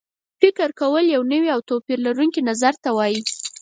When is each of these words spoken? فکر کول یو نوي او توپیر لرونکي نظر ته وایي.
فکر 0.41 0.69
کول 0.79 1.05
یو 1.15 1.21
نوي 1.31 1.49
او 1.55 1.61
توپیر 1.69 1.97
لرونکي 2.05 2.41
نظر 2.49 2.73
ته 2.83 2.89
وایي. 2.97 3.19